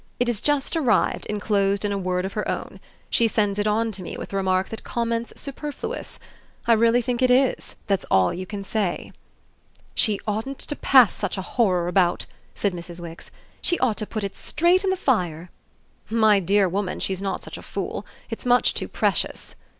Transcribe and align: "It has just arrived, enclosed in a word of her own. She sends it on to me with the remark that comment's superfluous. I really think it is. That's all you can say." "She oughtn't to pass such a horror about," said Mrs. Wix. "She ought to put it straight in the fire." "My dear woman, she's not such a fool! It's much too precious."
"It 0.19 0.25
has 0.29 0.41
just 0.41 0.75
arrived, 0.75 1.27
enclosed 1.27 1.85
in 1.85 1.91
a 1.91 1.97
word 1.99 2.25
of 2.25 2.33
her 2.33 2.49
own. 2.49 2.79
She 3.11 3.27
sends 3.27 3.59
it 3.59 3.67
on 3.67 3.91
to 3.91 4.01
me 4.01 4.17
with 4.17 4.29
the 4.29 4.35
remark 4.35 4.69
that 4.69 4.83
comment's 4.83 5.31
superfluous. 5.39 6.17
I 6.65 6.73
really 6.73 7.03
think 7.03 7.21
it 7.21 7.29
is. 7.29 7.75
That's 7.85 8.07
all 8.09 8.33
you 8.33 8.47
can 8.47 8.63
say." 8.63 9.11
"She 9.93 10.19
oughtn't 10.27 10.57
to 10.57 10.75
pass 10.75 11.13
such 11.13 11.37
a 11.37 11.43
horror 11.43 11.87
about," 11.87 12.25
said 12.55 12.73
Mrs. 12.73 12.99
Wix. 12.99 13.29
"She 13.61 13.77
ought 13.77 13.97
to 13.97 14.07
put 14.07 14.23
it 14.23 14.35
straight 14.35 14.83
in 14.83 14.89
the 14.89 14.97
fire." 14.97 15.51
"My 16.09 16.39
dear 16.39 16.67
woman, 16.67 16.99
she's 16.99 17.21
not 17.21 17.43
such 17.43 17.59
a 17.59 17.61
fool! 17.61 18.03
It's 18.31 18.43
much 18.43 18.73
too 18.73 18.87
precious." 18.87 19.53